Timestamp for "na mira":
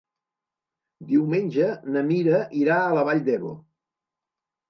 1.97-2.41